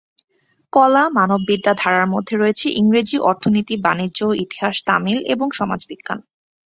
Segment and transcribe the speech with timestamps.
[0.73, 6.19] কলা/মানববিদ্যা ধারার মধ্যে রয়েছে ইংরেজি, অর্থনীতি, বাণিজ্য, ইতিহাস, তামিল এবং সমাজবিজ্ঞান।